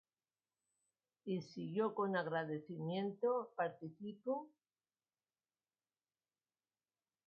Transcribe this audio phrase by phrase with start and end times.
[1.25, 4.49] Y si yo con agradecimiento participo,